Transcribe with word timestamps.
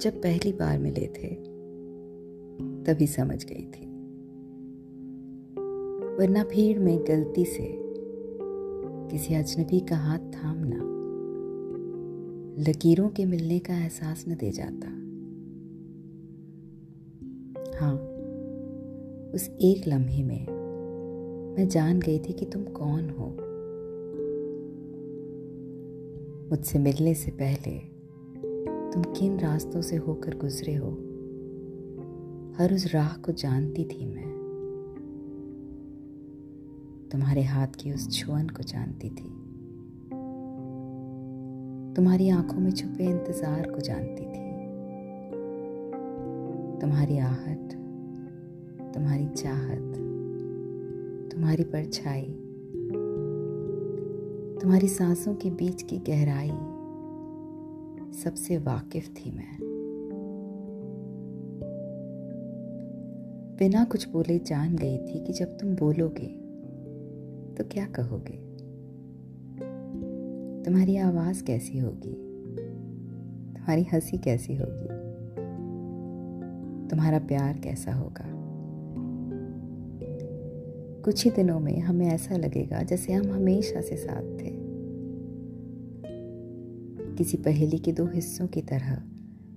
जब 0.00 0.22
पहली 0.22 0.52
बार 0.52 0.78
मिले 0.78 1.06
थे, 1.06 1.28
तभी 2.84 3.06
समझ 3.06 3.44
गई 3.44 3.64
थी। 3.64 3.86
वरना 6.16 6.44
भीड़ 6.44 6.78
में 6.78 6.98
गलती 6.98 7.44
से 7.44 7.78
किसी 9.10 9.34
अजनबी 9.34 9.80
का 9.80 9.96
हाथ 9.96 10.18
थामना, 10.18 10.78
लकीरों 12.70 13.08
के 13.08 13.24
मिलने 13.24 13.58
का 13.58 13.76
एहसास 13.76 14.24
न 14.28 14.34
दे 14.34 14.50
जाता। 14.50 14.88
हाँ 17.78 17.94
उस 19.34 19.48
एक 19.60 19.88
लम्हे 19.88 20.22
में 20.22 20.46
मैं 21.56 21.68
जान 21.68 22.00
गई 22.00 22.18
थी 22.18 22.32
कि 22.32 22.46
तुम 22.46 22.64
कौन 22.64 23.10
हो। 23.10 23.26
मुझसे 26.50 26.78
मिलने 26.78 27.14
से 27.14 27.30
पहले 27.30 27.89
तुम 28.94 29.02
किन 29.02 29.38
रास्तों 29.40 29.82
से 29.82 29.96
होकर 29.96 30.36
गुजरे 30.36 30.74
हो? 30.74 30.90
हर 32.58 32.74
उस 32.74 32.94
राह 32.94 33.16
को 33.16 33.32
जानती 33.32 33.84
थी 33.84 34.06
मैं। 34.06 34.30
तुम्हारे 37.12 37.42
हाथ 37.42 37.66
की 37.66 37.92
उस 37.92 38.20
छुअन 38.20 38.48
को 38.48 38.62
जानती 38.62 39.10
थी। 39.10 39.28
तुम्हारी 41.96 42.28
आँखों 42.28 42.60
में 42.60 42.70
छुपे 42.70 43.04
इंतज़ार 43.04 43.70
को 43.70 43.78
जानती 43.78 44.22
थी। 44.22 44.50
तुम्हारी 46.80 47.18
आहट, 47.18 47.72
तुम्हारी 48.94 49.28
चाहत, 49.28 49.94
तुम्हारी 51.32 51.64
परछाई, 51.64 52.26
तुम्हारी 54.62 54.88
सांसों 54.88 55.34
के 55.34 55.50
बीच 55.50 55.82
की 55.82 55.98
गहराई 55.98 56.50
सबसे 58.12 58.58
वाकिफ 58.58 59.08
थी 59.08 59.30
मैं। 59.30 59.58
बिना 63.58 63.84
कुछ 63.84 64.08
बोले 64.08 64.38
जान 64.38 64.76
गई 64.76 64.98
थी 64.98 65.24
कि 65.24 65.32
जब 65.32 65.58
तुम 65.58 65.76
बोलोगे 65.76 66.26
तो 67.54 67.64
क्या 67.64 67.86
कहोगे? 67.86 68.50
तुम्हारी 70.64 70.96
आवाज़ 70.96 71.44
कैसी 71.44 71.78
होगी? 71.78 72.14
तुम्हारी 73.54 73.82
हँसी 73.82 74.18
कैसी 74.18 74.54
होगी? 74.54 74.88
तुम्हारा 76.88 77.18
प्यार 77.18 77.58
कैसा 77.58 77.94
होगा? 77.94 78.40
कुछ 81.02 81.24
ही 81.24 81.30
दिनों 81.30 81.60
में 81.60 81.80
हमें 81.80 82.06
ऐसा 82.06 82.36
लगेगा 82.36 82.82
जैसे 82.82 83.12
हम 83.12 83.32
हमेशा 83.32 83.80
से 83.80 83.96
साथ 83.96 84.22
थे। 84.22 84.59
किसी 87.20 87.36
पहेली 87.36 87.78
के 87.78 87.92
दो 87.92 88.06
हिस्सों 88.06 88.46
की 88.46 88.62
तरह 88.62 89.02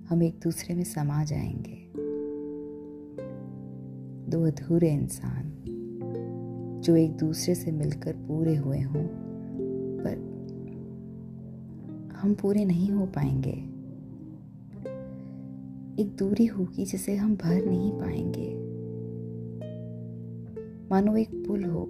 हम 0.08 0.22
एक 0.22 0.40
दूसरे 0.44 0.74
में 0.74 0.84
समा 0.84 1.24
जाएँगे। 1.24 1.92
दो 4.30 4.46
अधूरे 4.46 4.92
इंसान, 4.92 5.52
जो 6.84 6.96
एक 6.96 7.12
दूसरे 7.12 7.54
से 7.54 7.72
मिलकर 7.72 8.12
पूरे 8.12 8.56
हुए 8.56 8.80
हों, 8.80 9.04
पर 10.00 10.18
हम 12.16 12.34
पूरे 12.34 12.64
नहीं 12.64 12.90
हो 12.90 13.06
पाएँगे। 13.06 13.74
एक 16.02 16.16
दूरी 16.18 16.46
होगी 16.46 16.84
जिसे 16.84 17.16
हम 17.16 17.36
भर 17.36 17.64
नहीं 17.66 17.92
पाएँगे। 17.92 18.54
मानो 20.90 21.16
एक 21.16 21.46
पुल 21.46 21.64
हो, 21.64 21.88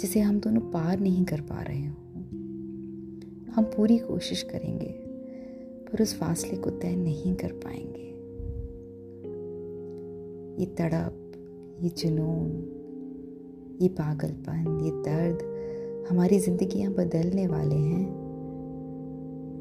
जिसे 0.00 0.20
हम 0.20 0.40
दोनों 0.40 0.60
पार 0.60 1.00
नहीं 1.00 1.24
कर 1.24 1.40
पा 1.40 1.62
रहे 1.62 1.86
हो। 1.86 2.03
हम 3.54 3.64
पूरी 3.64 3.98
कोशिश 3.98 4.42
करेंगे, 4.42 4.94
पर 5.86 6.02
उस 6.02 6.18
फासले 6.18 6.56
को 6.56 6.70
तय 6.70 6.96
नहीं 6.96 7.34
कर 7.34 7.52
पाएँगे। 7.52 8.04
ये 10.60 10.66
तड़प, 10.66 11.32
ये 11.80 11.88
जुनून, 11.88 12.50
ये 13.82 13.88
पागलपन, 13.88 14.80
ये 14.84 14.90
दर्द 14.90 15.54
हमारी 16.10 16.40
जिंदगियाँ 16.40 16.92
बदलने 16.92 17.46
वाले 17.46 17.74
हैं। 17.74 18.24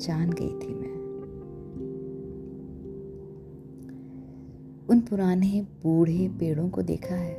जान 0.01 0.29
गई 0.29 0.49
थी 0.49 0.73
मैं। 0.75 0.93
उन 4.89 4.99
पुराने 4.99 5.61
बूढ़े 5.83 6.27
पेड़ों 6.29 6.69
को 6.69 6.81
देखा 6.81 7.15
है, 7.15 7.37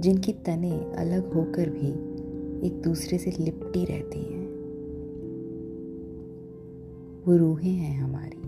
जिनकी 0.00 0.32
तने 0.32 0.92
अलग 0.94 1.32
होकर 1.32 1.70
भी 1.70 1.88
एक 2.66 2.82
दूसरे 2.82 3.18
से 3.18 3.30
लिपटी 3.30 3.84
रहती 3.84 4.18
हैं। 4.18 4.47
वो 7.28 7.36
रूहें 7.36 7.72
हैं 7.72 8.00
हमारी, 8.00 8.42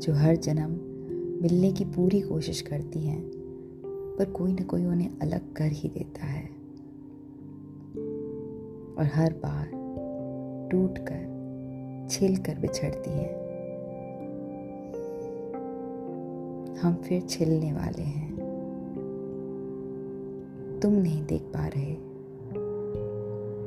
जो 0.00 0.12
हर 0.12 0.36
जन्म 0.36 0.70
मिलने 1.42 1.72
की 1.72 1.84
पूरी 1.84 2.20
कोशिश 2.20 2.60
करती 2.60 2.98
हैं, 2.98 3.30
पर 4.18 4.30
कोई 4.30 4.52
ना 4.52 4.64
कोई 4.64 4.84
उन्हें 4.84 5.18
अलग 5.22 5.52
कर 5.52 5.64
ही 5.64 5.88
देता 5.88 6.26
है। 6.26 6.46
और 8.98 9.04
हर 9.14 9.32
बार 9.32 9.70
टूट 10.70 10.98
कर 10.98 12.06
छिल 12.10 12.36
कर 12.36 12.58
बिछड़ती 12.58 13.10
हैं। 13.10 13.34
हम 16.78 16.94
फिर 16.94 17.22
छिलने 17.22 17.72
वाले 17.72 18.02
हैं। 18.02 18.36
तुम 20.82 20.92
नहीं 20.92 21.26
देख 21.26 21.42
पा 21.42 21.66
रहे, 21.66 21.96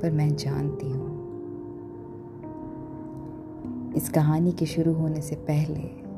पर 0.01 0.11
मैं 0.11 0.35
जानती 0.35 0.89
हूँ। 0.89 1.08
इस 3.95 4.09
कहानी 4.09 4.51
के 4.51 4.65
शुरू 4.65 4.93
होने 4.93 5.21
से 5.21 5.35
पहले 5.35 6.09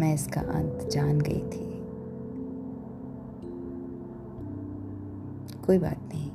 मैं 0.00 0.14
इसका 0.14 0.40
अंत 0.40 0.88
जान 0.92 1.18
गई 1.20 1.40
थी। 1.40 1.74
कोई 5.66 5.78
बात 5.78 6.10
नहीं। 6.14 6.30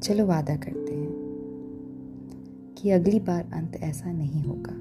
चलो 0.00 0.26
वादा 0.26 0.56
करते 0.56 0.92
हैं 0.92 1.12
कि 2.78 2.90
अगली 2.90 3.20
बार 3.20 3.50
अंत 3.52 3.76
ऐसा 3.76 4.12
नहीं 4.12 4.44
होगा। 4.44 4.72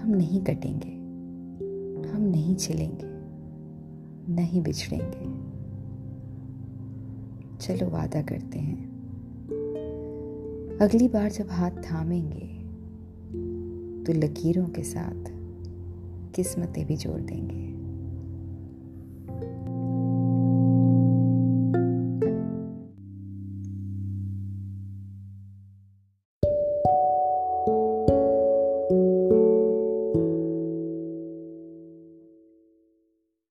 हम 0.00 0.10
नहीं 0.10 0.44
कटेंगे। 0.44 0.96
हम 2.08 2.22
नहीं 2.22 2.56
छिलेंगे। 2.56 3.16
नहीं 4.34 4.62
बिछड़ेंगे। 4.62 5.46
चलो 7.56 7.90
वादा 7.90 8.22
करते 8.22 8.58
हैं। 8.58 8.95
अगली 10.80 11.08
बार 11.08 11.30
जब 11.30 11.50
हाथ 11.50 11.70
थामेंगे 11.70 12.46
तो 14.04 14.12
लकीरों 14.12 14.66
के 14.66 14.82
साथ 14.82 15.24
किस्मतें 16.34 16.86
भी 16.86 16.96
जोड़ 16.96 17.20
देंगे। 17.20 17.75